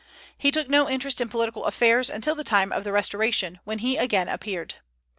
He 0.35 0.49
took 0.49 0.67
no 0.67 0.89
interest 0.89 1.21
in 1.21 1.29
political 1.29 1.65
affairs 1.65 2.09
until 2.09 2.33
the 2.33 2.43
time 2.43 2.71
of 2.71 2.83
the 2.83 2.91
Restoration, 2.91 3.59
when 3.65 3.77
he 3.77 3.97
again 3.97 4.27
appeared. 4.29 4.77